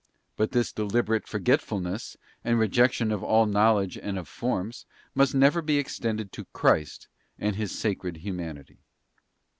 [0.35, 5.61] But this deliberate forgetful_ ness, and rejection of all knowledge and of forms, must never_
[5.67, 8.79] be extended to Christ and His Sacred Humanity.